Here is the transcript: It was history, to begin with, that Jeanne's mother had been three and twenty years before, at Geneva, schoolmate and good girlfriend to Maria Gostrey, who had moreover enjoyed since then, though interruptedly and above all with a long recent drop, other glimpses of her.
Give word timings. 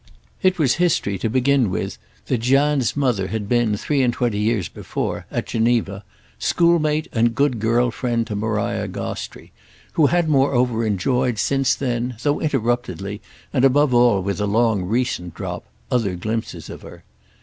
It 0.41 0.57
was 0.57 0.77
history, 0.81 1.19
to 1.19 1.29
begin 1.29 1.69
with, 1.69 1.99
that 2.25 2.39
Jeanne's 2.39 2.97
mother 2.97 3.27
had 3.27 3.47
been 3.47 3.77
three 3.77 4.01
and 4.01 4.11
twenty 4.11 4.39
years 4.39 4.67
before, 4.67 5.27
at 5.29 5.45
Geneva, 5.45 6.03
schoolmate 6.39 7.07
and 7.13 7.35
good 7.35 7.59
girlfriend 7.59 8.25
to 8.25 8.35
Maria 8.35 8.87
Gostrey, 8.87 9.51
who 9.93 10.07
had 10.07 10.27
moreover 10.27 10.83
enjoyed 10.83 11.37
since 11.37 11.75
then, 11.75 12.15
though 12.23 12.39
interruptedly 12.41 13.21
and 13.53 13.63
above 13.63 13.93
all 13.93 14.23
with 14.23 14.41
a 14.41 14.47
long 14.47 14.81
recent 14.85 15.35
drop, 15.35 15.65
other 15.91 16.15
glimpses 16.15 16.67
of 16.67 16.81
her. 16.81 17.03